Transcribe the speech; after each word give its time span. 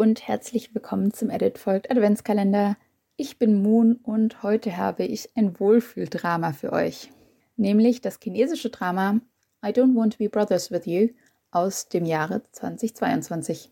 und 0.00 0.26
herzlich 0.26 0.74
willkommen 0.74 1.12
zum 1.12 1.28
Edit 1.28 1.58
folgt 1.58 1.90
Adventskalender. 1.90 2.78
Ich 3.16 3.38
bin 3.38 3.60
Moon 3.60 3.96
und 4.02 4.42
heute 4.42 4.78
habe 4.78 5.04
ich 5.04 5.28
ein 5.36 5.60
Wohlfühldrama 5.60 6.54
für 6.54 6.72
euch, 6.72 7.10
nämlich 7.58 8.00
das 8.00 8.18
chinesische 8.18 8.70
Drama 8.70 9.20
I 9.62 9.68
Don't 9.68 9.94
Want 9.94 10.14
to 10.14 10.18
Be 10.18 10.30
Brothers 10.30 10.70
with 10.70 10.86
You 10.86 11.08
aus 11.50 11.90
dem 11.90 12.06
Jahre 12.06 12.40
2022. 12.52 13.70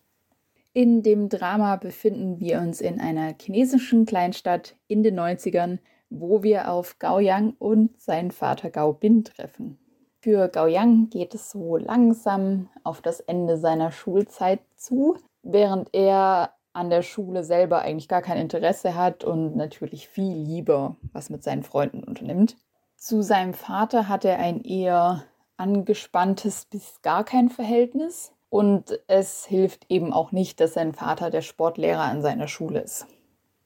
In 0.75 1.03
dem 1.03 1.31
Drama 1.31 1.77
befinden 1.77 2.39
wir 2.41 2.59
uns 2.61 2.83
in 2.83 3.01
einer 3.01 3.35
chinesischen 3.41 4.05
Kleinstadt 4.05 4.77
in 4.87 5.03
den 5.03 5.19
90ern, 5.19 5.79
wo 6.11 6.43
wir 6.43 6.71
auf 6.71 6.99
Gao 6.99 7.21
Yang 7.21 7.55
und 7.59 7.99
seinen 7.99 8.33
Vater 8.33 8.69
Gao 8.69 8.93
Bin 8.93 9.25
treffen. 9.25 9.79
Für 10.21 10.49
Gao 10.49 10.67
Yang 10.67 11.09
geht 11.09 11.35
es 11.35 11.53
so 11.53 11.79
langsam 11.79 12.69
auf 12.85 13.01
das 13.01 13.21
Ende 13.21 13.57
seiner 13.57 13.91
Schulzeit 13.93 14.61
zu, 14.77 15.17
während 15.43 15.95
er 15.95 16.55
an 16.73 16.91
der 16.91 17.03
Schule 17.03 17.43
selber 17.45 17.83
eigentlich 17.83 18.09
gar 18.09 18.23
kein 18.23 18.39
Interesse 18.39 18.95
hat 18.95 19.25
und 19.25 19.57
natürlich 19.57 20.09
viel 20.09 20.35
lieber 20.35 20.97
was 21.13 21.31
mit 21.31 21.43
seinen 21.43 21.63
Freunden 21.63 22.05
unternimmt. 22.05 22.57
Zu 22.97 23.23
seinem 23.23 23.55
Vater 23.55 24.09
hat 24.09 24.25
er 24.25 24.39
ein 24.39 24.63
eher 24.63 25.25
angespanntes 25.57 26.67
bis 26.67 27.03
gar 27.03 27.25
kein 27.25 27.49
Verhältnis 27.49 28.33
und 28.51 28.99
es 29.09 29.45
hilft 29.45 29.87
eben 29.89 30.13
auch 30.13 30.33
nicht, 30.33 30.61
dass 30.61 30.75
sein 30.75 30.93
Vater 30.93 31.31
der 31.31 31.43
Sportlehrer 31.43 32.03
an 32.03 32.23
seiner 32.23 32.49
Schule 32.49 32.81
ist. 32.81 33.07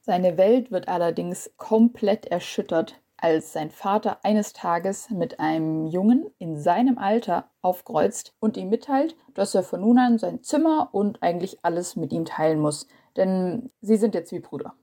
Seine 0.01 0.37
Welt 0.37 0.71
wird 0.71 0.87
allerdings 0.87 1.51
komplett 1.57 2.25
erschüttert, 2.25 3.01
als 3.23 3.53
sein 3.53 3.71
Vater 3.71 4.19
eines 4.23 4.51
Tages 4.51 5.09
mit 5.09 5.39
einem 5.39 5.87
Jungen 5.87 6.29
in 6.39 6.57
seinem 6.57 6.97
Alter 6.97 7.49
aufkreuzt 7.61 8.35
und 8.41 8.57
ihm 8.57 8.69
mitteilt, 8.69 9.15
dass 9.33 9.55
er 9.55 9.63
von 9.63 9.79
nun 9.79 9.97
an 9.97 10.19
sein 10.19 10.43
Zimmer 10.43 10.89
und 10.91 11.23
eigentlich 11.23 11.63
alles 11.63 11.95
mit 11.95 12.11
ihm 12.11 12.25
teilen 12.25 12.59
muss, 12.59 12.87
denn 13.15 13.71
sie 13.81 13.95
sind 13.95 14.13
jetzt 14.13 14.33
wie 14.33 14.41
Brüder. 14.41 14.73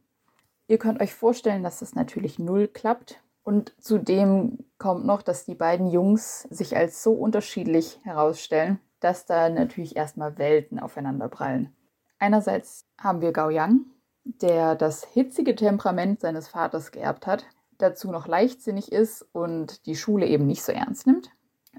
Ihr 0.69 0.79
könnt 0.79 1.03
euch 1.03 1.13
vorstellen, 1.13 1.63
dass 1.63 1.81
das 1.81 1.95
natürlich 1.95 2.39
null 2.39 2.67
klappt. 2.67 3.21
Und 3.43 3.75
zudem 3.79 4.59
kommt 4.79 5.05
noch, 5.05 5.23
dass 5.23 5.45
die 5.45 5.55
beiden 5.55 5.89
Jungs 5.89 6.43
sich 6.51 6.77
als 6.77 7.03
so 7.03 7.13
unterschiedlich 7.13 8.01
herausstellen, 8.05 8.81
dass 9.01 9.27
da 9.27 9.49
natürlich 9.49 9.97
erstmal 9.97 10.39
Welten 10.39 10.79
aufeinander 10.79 11.29
prallen. 11.29 11.75
Einerseits 12.19 12.87
haben 12.99 13.21
wir 13.21 13.33
Gao 13.33 13.51
Yang, 13.51 13.87
der 14.25 14.77
das 14.77 15.05
hitzige 15.05 15.57
Temperament 15.57 16.21
seines 16.21 16.49
Vaters 16.49 16.93
geerbt 16.93 17.27
hat, 17.27 17.45
dazu 17.83 18.11
noch 18.11 18.27
leichtsinnig 18.27 18.93
ist 18.93 19.27
und 19.33 19.87
die 19.87 19.97
Schule 19.97 20.27
eben 20.27 20.47
nicht 20.47 20.63
so 20.63 20.73
ernst 20.73 21.07
nimmt, 21.07 21.31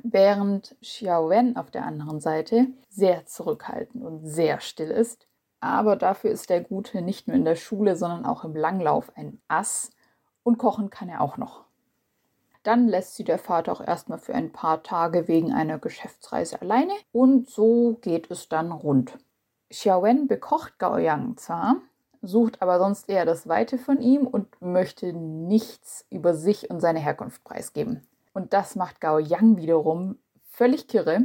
während 0.03 0.75
Xiao 0.81 1.29
Wen 1.29 1.57
auf 1.57 1.71
der 1.71 1.85
anderen 1.85 2.19
Seite 2.19 2.67
sehr 2.89 3.25
zurückhaltend 3.25 4.03
und 4.03 4.25
sehr 4.25 4.59
still 4.59 4.89
ist. 4.89 5.27
Aber 5.59 5.95
dafür 5.95 6.31
ist 6.31 6.49
der 6.49 6.61
Gute 6.61 7.01
nicht 7.01 7.27
nur 7.27 7.37
in 7.37 7.45
der 7.45 7.55
Schule, 7.55 7.95
sondern 7.95 8.25
auch 8.25 8.43
im 8.43 8.55
Langlauf 8.55 9.11
ein 9.15 9.39
Ass 9.47 9.91
und 10.43 10.57
kochen 10.57 10.89
kann 10.89 11.09
er 11.09 11.21
auch 11.21 11.37
noch. 11.37 11.65
Dann 12.63 12.87
lässt 12.87 13.15
sie 13.15 13.23
der 13.23 13.39
Vater 13.39 13.71
auch 13.71 13.81
erstmal 13.81 14.19
für 14.19 14.35
ein 14.35 14.51
paar 14.51 14.83
Tage 14.83 15.27
wegen 15.27 15.53
einer 15.53 15.79
Geschäftsreise 15.79 16.61
alleine 16.61 16.93
und 17.11 17.49
so 17.49 17.97
geht 18.01 18.29
es 18.29 18.49
dann 18.49 18.71
rund. 18.71 19.17
Xiao 19.69 20.03
Wen 20.03 20.27
bekocht 20.27 20.77
Gao 20.77 20.97
Yang 20.97 21.37
zwar, 21.37 21.77
sucht 22.21 22.61
aber 22.61 22.79
sonst 22.79 23.09
eher 23.09 23.25
das 23.25 23.47
Weite 23.47 23.77
von 23.77 24.01
ihm 24.01 24.27
und 24.27 24.61
möchte 24.61 25.13
nichts 25.13 26.05
über 26.09 26.33
sich 26.33 26.69
und 26.69 26.79
seine 26.79 26.99
Herkunft 26.99 27.43
preisgeben. 27.43 28.07
Und 28.33 28.53
das 28.53 28.75
macht 28.75 29.01
Gao 29.01 29.19
Yang 29.19 29.57
wiederum 29.57 30.19
völlig 30.49 30.87
kirre, 30.87 31.23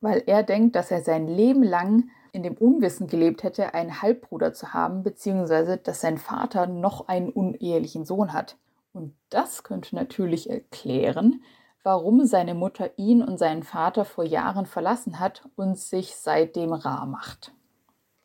weil 0.00 0.22
er 0.26 0.42
denkt, 0.42 0.76
dass 0.76 0.90
er 0.90 1.02
sein 1.02 1.26
Leben 1.26 1.62
lang 1.62 2.10
in 2.32 2.42
dem 2.42 2.54
Unwissen 2.54 3.06
gelebt 3.06 3.42
hätte, 3.42 3.72
einen 3.72 4.02
Halbbruder 4.02 4.52
zu 4.52 4.74
haben, 4.74 5.02
beziehungsweise 5.02 5.78
dass 5.78 6.02
sein 6.02 6.18
Vater 6.18 6.66
noch 6.66 7.08
einen 7.08 7.30
unehelichen 7.30 8.04
Sohn 8.04 8.32
hat. 8.32 8.56
Und 8.92 9.14
das 9.30 9.62
könnte 9.62 9.94
natürlich 9.94 10.50
erklären, 10.50 11.42
warum 11.82 12.26
seine 12.26 12.54
Mutter 12.54 12.90
ihn 12.98 13.22
und 13.22 13.38
seinen 13.38 13.62
Vater 13.62 14.04
vor 14.04 14.24
Jahren 14.24 14.66
verlassen 14.66 15.18
hat 15.18 15.48
und 15.56 15.78
sich 15.78 16.16
seitdem 16.16 16.72
rar 16.72 17.06
macht. 17.06 17.52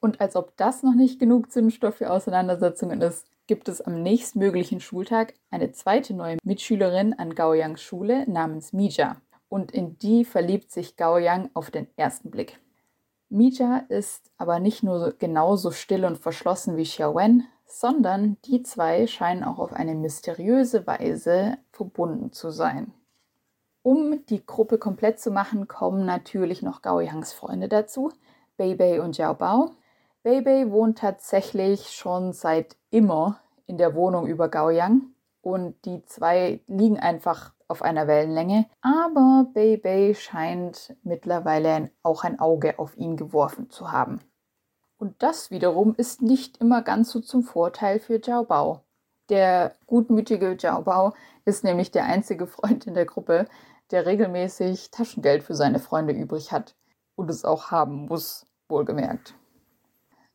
Und 0.02 0.20
als 0.20 0.36
ob 0.36 0.58
das 0.58 0.84
noch 0.84 0.96
nicht 0.96 1.20
genug 1.20 1.52
Zündstoff 1.52 1.96
für 1.96 2.10
Auseinandersetzungen 2.12 3.02
ist, 3.02 3.28
gibt 3.48 3.70
es 3.70 3.82
am 3.82 4.02
nächstmöglichen 4.02 4.80
Schultag 4.80 5.36
eine 5.52 5.72
zweite 5.72 6.14
neue 6.14 6.38
Mitschülerin 6.44 7.14
an 7.14 7.36
Gao 7.36 7.54
Yangs 7.54 7.82
Schule 7.82 8.30
namens 8.30 8.74
Mija. 8.74 9.18
Und 9.48 9.72
in 9.72 9.98
die 10.00 10.26
verliebt 10.26 10.72
sich 10.72 10.96
Gao 10.98 11.18
Yang 11.18 11.50
auf 11.54 11.70
den 11.70 11.88
ersten 11.98 12.32
Blick. 12.32 12.60
Mija 13.30 13.86
ist 13.90 14.32
aber 14.38 14.60
nicht 14.60 14.84
nur 14.84 15.14
genauso 15.20 15.72
still 15.72 16.06
und 16.06 16.18
verschlossen 16.18 16.78
wie 16.78 16.84
Xiao 16.84 17.16
Wen, 17.16 17.48
sondern 17.66 18.38
die 18.46 18.64
zwei 18.64 19.06
scheinen 19.08 19.44
auch 19.44 19.60
auf 19.60 19.72
eine 19.72 19.96
mysteriöse 19.96 20.88
Weise 20.88 21.58
verbunden 21.72 22.32
zu 22.34 22.50
sein. 22.50 22.94
Um 23.84 24.26
die 24.28 24.46
Gruppe 24.46 24.78
komplett 24.78 25.20
zu 25.20 25.32
machen, 25.32 25.68
kommen 25.68 26.06
natürlich 26.06 26.62
noch 26.62 26.82
Gao 26.82 27.00
Yangs 27.00 27.34
Freunde 27.34 27.68
dazu, 27.68 28.12
Bei 28.58 28.76
Bei 28.76 29.02
und 29.02 29.18
Jiao 29.18 29.34
Bao, 29.34 29.72
Beibei 30.24 30.70
wohnt 30.70 31.00
tatsächlich 31.00 31.90
schon 31.90 32.32
seit 32.34 32.78
immer 32.92 33.42
in 33.66 33.78
der 33.78 33.96
Wohnung 33.96 34.28
über 34.28 34.50
Gaoyang 34.50 35.16
und 35.42 35.84
die 35.86 36.04
zwei 36.06 36.62
liegen 36.68 37.00
einfach 37.00 37.54
auf 37.68 37.82
einer 37.82 38.06
Wellenlänge. 38.06 38.68
Aber 38.82 39.48
Beibei 39.54 40.14
scheint 40.14 40.96
mittlerweile 41.02 41.90
auch 42.04 42.24
ein 42.24 42.40
Auge 42.40 42.78
auf 42.78 42.96
ihn 42.98 43.18
geworfen 43.18 43.72
zu 43.72 43.92
haben. 43.92 44.20
Und 45.00 45.24
das 45.24 45.50
wiederum 45.50 45.96
ist 45.96 46.22
nicht 46.22 46.58
immer 46.58 46.84
ganz 46.84 47.10
so 47.10 47.20
zum 47.20 47.42
Vorteil 47.42 48.00
für 48.00 48.22
Jiao 48.22 48.44
Bao. 48.44 48.82
Der 49.30 49.74
gutmütige 49.88 50.56
Jiao 50.60 50.84
Bao 50.84 51.14
ist 51.46 51.64
nämlich 51.64 51.90
der 51.90 52.06
einzige 52.06 52.46
Freund 52.46 52.86
in 52.86 52.94
der 52.94 53.06
Gruppe, 53.06 53.48
der 53.90 54.06
regelmäßig 54.06 54.92
Taschengeld 54.92 55.42
für 55.42 55.56
seine 55.56 55.80
Freunde 55.80 56.14
übrig 56.14 56.52
hat 56.52 56.76
und 57.16 57.32
es 57.32 57.44
auch 57.44 57.72
haben 57.72 58.06
muss, 58.06 58.46
wohlgemerkt. 58.70 59.34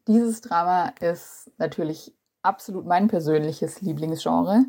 Dieses 0.08 0.40
Drama 0.40 0.92
ist 1.00 1.50
natürlich 1.58 2.14
absolut 2.42 2.86
mein 2.86 3.08
persönliches 3.08 3.80
Lieblingsgenre, 3.80 4.64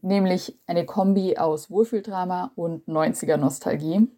nämlich 0.00 0.58
eine 0.66 0.86
Kombi 0.86 1.36
aus 1.36 1.70
Wohlfühldrama 1.70 2.52
und 2.54 2.86
90er 2.88 3.36
Nostalgie. 3.36 4.08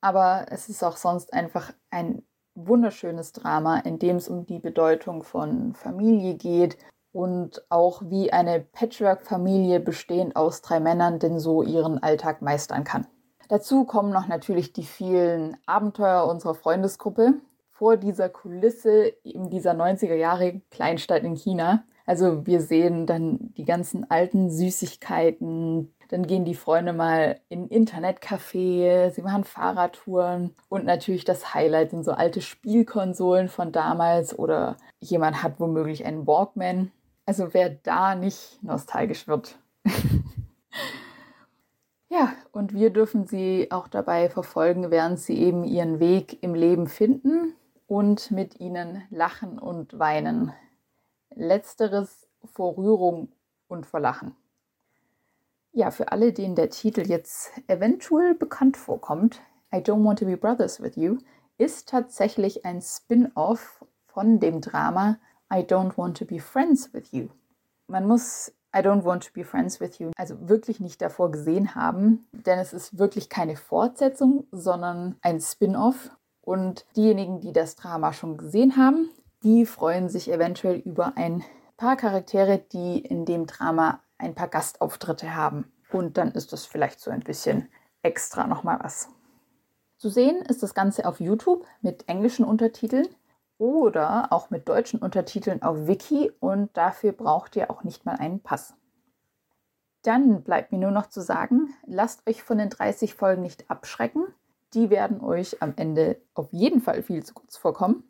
Aber 0.00 0.46
es 0.50 0.68
ist 0.70 0.82
auch 0.82 0.96
sonst 0.96 1.34
einfach 1.34 1.72
ein 1.90 2.22
wunderschönes 2.54 3.32
Drama, 3.32 3.78
in 3.80 3.98
dem 3.98 4.16
es 4.16 4.28
um 4.28 4.46
die 4.46 4.60
Bedeutung 4.60 5.24
von 5.24 5.74
Familie 5.74 6.36
geht 6.36 6.78
und 7.12 7.62
auch 7.68 8.02
wie 8.06 8.32
eine 8.32 8.60
Patchwork-Familie 8.60 9.80
bestehend 9.80 10.36
aus 10.36 10.62
drei 10.62 10.80
Männern 10.80 11.18
denn 11.18 11.38
so 11.38 11.62
ihren 11.62 12.02
Alltag 12.02 12.40
meistern 12.40 12.84
kann. 12.84 13.06
Dazu 13.48 13.84
kommen 13.84 14.10
noch 14.10 14.26
natürlich 14.26 14.72
die 14.72 14.84
vielen 14.84 15.56
Abenteuer 15.66 16.26
unserer 16.26 16.54
Freundesgruppe, 16.54 17.34
vor 17.74 17.96
dieser 17.96 18.28
Kulisse 18.28 19.06
in 19.24 19.50
dieser 19.50 19.72
90er 19.72 20.14
Jahre 20.14 20.60
Kleinstadt 20.70 21.24
in 21.24 21.34
China. 21.34 21.84
Also 22.06 22.46
wir 22.46 22.60
sehen 22.60 23.06
dann 23.06 23.52
die 23.56 23.64
ganzen 23.64 24.08
alten 24.10 24.50
Süßigkeiten, 24.50 25.92
dann 26.08 26.26
gehen 26.26 26.44
die 26.44 26.54
Freunde 26.54 26.92
mal 26.92 27.40
in 27.48 27.68
Internetcafé, 27.68 29.10
sie 29.10 29.22
machen 29.22 29.44
Fahrradtouren 29.44 30.54
und 30.68 30.84
natürlich 30.84 31.24
das 31.24 31.54
Highlight 31.54 31.90
sind 31.90 32.04
so 32.04 32.12
alte 32.12 32.42
Spielkonsolen 32.42 33.48
von 33.48 33.72
damals 33.72 34.38
oder 34.38 34.76
jemand 35.00 35.42
hat 35.42 35.58
womöglich 35.58 36.04
einen 36.04 36.26
Walkman. 36.26 36.92
Also 37.26 37.54
wer 37.54 37.70
da 37.70 38.14
nicht 38.14 38.62
nostalgisch 38.62 39.26
wird. 39.26 39.58
ja, 42.08 42.34
und 42.52 42.74
wir 42.74 42.90
dürfen 42.90 43.26
sie 43.26 43.68
auch 43.70 43.88
dabei 43.88 44.28
verfolgen, 44.28 44.90
während 44.90 45.18
sie 45.18 45.38
eben 45.38 45.64
ihren 45.64 45.98
Weg 45.98 46.42
im 46.42 46.54
Leben 46.54 46.86
finden 46.86 47.54
und 47.94 48.32
mit 48.32 48.58
ihnen 48.58 49.04
lachen 49.10 49.56
und 49.56 50.00
weinen. 50.00 50.52
Letzteres 51.30 52.26
vor 52.44 52.76
Rührung 52.76 53.28
und 53.68 53.86
vor 53.86 54.00
Lachen. 54.00 54.34
Ja, 55.70 55.92
für 55.92 56.10
alle, 56.10 56.32
denen 56.32 56.56
der 56.56 56.70
Titel 56.70 57.02
jetzt 57.02 57.52
eventuell 57.68 58.34
bekannt 58.34 58.76
vorkommt, 58.76 59.40
I 59.72 59.76
Don't 59.76 60.04
Want 60.04 60.18
to 60.18 60.26
Be 60.26 60.36
Brothers 60.36 60.82
with 60.82 60.96
You, 60.96 61.18
ist 61.56 61.88
tatsächlich 61.88 62.64
ein 62.64 62.82
Spin-off 62.82 63.84
von 64.08 64.40
dem 64.40 64.60
Drama 64.60 65.20
I 65.52 65.58
Don't 65.58 65.96
Want 65.96 66.18
to 66.18 66.24
Be 66.24 66.40
Friends 66.40 66.92
with 66.92 67.12
You. 67.12 67.28
Man 67.86 68.08
muss 68.08 68.52
I 68.74 68.80
Don't 68.80 69.04
Want 69.04 69.24
to 69.26 69.32
Be 69.32 69.44
Friends 69.44 69.78
with 69.78 70.00
You 70.00 70.10
also 70.16 70.48
wirklich 70.48 70.80
nicht 70.80 71.00
davor 71.00 71.30
gesehen 71.30 71.76
haben, 71.76 72.26
denn 72.32 72.58
es 72.58 72.72
ist 72.72 72.98
wirklich 72.98 73.28
keine 73.28 73.54
Fortsetzung, 73.54 74.48
sondern 74.50 75.14
ein 75.22 75.40
Spin-off 75.40 76.10
und 76.44 76.86
diejenigen, 76.96 77.40
die 77.40 77.52
das 77.52 77.76
Drama 77.76 78.12
schon 78.12 78.36
gesehen 78.36 78.76
haben, 78.76 79.10
die 79.42 79.66
freuen 79.66 80.08
sich 80.08 80.30
eventuell 80.30 80.76
über 80.76 81.16
ein 81.16 81.42
paar 81.76 81.96
Charaktere, 81.96 82.58
die 82.58 82.98
in 82.98 83.24
dem 83.24 83.46
Drama 83.46 84.00
ein 84.18 84.34
paar 84.34 84.48
Gastauftritte 84.48 85.34
haben. 85.34 85.72
Und 85.90 86.16
dann 86.18 86.32
ist 86.32 86.52
das 86.52 86.66
vielleicht 86.66 87.00
so 87.00 87.10
ein 87.10 87.20
bisschen 87.20 87.68
extra 88.02 88.46
nochmal 88.46 88.78
was. 88.82 89.08
Zu 89.96 90.08
sehen 90.08 90.42
ist 90.42 90.62
das 90.62 90.74
Ganze 90.74 91.06
auf 91.06 91.20
YouTube 91.20 91.64
mit 91.80 92.08
englischen 92.08 92.44
Untertiteln. 92.44 93.08
oder 93.56 94.32
auch 94.32 94.50
mit 94.50 94.68
deutschen 94.68 95.00
Untertiteln 95.00 95.62
auf 95.62 95.86
Wiki 95.86 96.32
und 96.40 96.76
dafür 96.76 97.12
braucht 97.12 97.54
ihr 97.54 97.70
auch 97.70 97.84
nicht 97.84 98.04
mal 98.04 98.16
einen 98.16 98.40
Pass. 98.40 98.74
Dann 100.02 100.42
bleibt 100.42 100.72
mir 100.72 100.78
nur 100.78 100.90
noch 100.90 101.06
zu 101.06 101.20
sagen, 101.20 101.72
lasst 101.86 102.28
euch 102.28 102.42
von 102.42 102.58
den 102.58 102.68
30 102.68 103.14
Folgen 103.14 103.42
nicht 103.42 103.70
abschrecken. 103.70 104.26
Die 104.74 104.90
werden 104.90 105.20
euch 105.20 105.62
am 105.62 105.74
Ende 105.76 106.20
auf 106.34 106.52
jeden 106.52 106.80
Fall 106.80 107.02
viel 107.02 107.24
zu 107.24 107.32
kurz 107.34 107.56
vorkommen. 107.56 108.04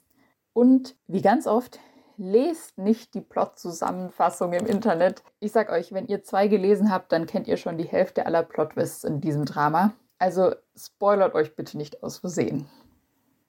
Und 0.52 0.96
wie 1.06 1.22
ganz 1.22 1.46
oft, 1.46 1.78
lest 2.16 2.78
nicht 2.78 3.14
die 3.14 3.20
Plot-Zusammenfassung 3.20 4.52
im 4.52 4.66
Internet. 4.66 5.22
Ich 5.40 5.52
sag 5.52 5.70
euch, 5.70 5.92
wenn 5.92 6.06
ihr 6.06 6.22
zwei 6.22 6.48
gelesen 6.48 6.90
habt, 6.90 7.12
dann 7.12 7.26
kennt 7.26 7.48
ihr 7.48 7.56
schon 7.56 7.76
die 7.76 7.88
Hälfte 7.88 8.26
aller 8.26 8.42
Plot-Twists 8.42 9.04
in 9.04 9.20
diesem 9.20 9.44
Drama. 9.44 9.92
Also 10.18 10.54
spoilert 10.76 11.34
euch 11.34 11.54
bitte 11.56 11.76
nicht 11.76 12.02
aus 12.02 12.18
Versehen. 12.18 12.66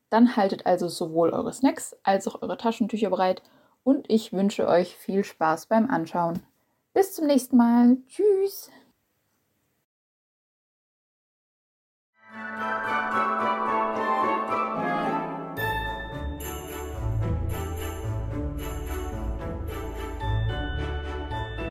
Dann 0.09 0.35
haltet 0.35 0.65
also 0.65 0.87
sowohl 0.87 1.29
eure 1.31 1.53
Snacks 1.53 1.95
als 2.03 2.27
auch 2.27 2.41
eure 2.41 2.57
Taschentücher 2.57 3.09
bereit 3.09 3.41
und 3.83 4.09
ich 4.09 4.33
wünsche 4.33 4.67
euch 4.67 4.95
viel 4.95 5.23
Spaß 5.23 5.67
beim 5.67 5.89
Anschauen. 5.89 6.41
Bis 6.93 7.13
zum 7.13 7.27
nächsten 7.27 7.57
Mal. 7.57 7.97
Tschüss. 8.07 8.71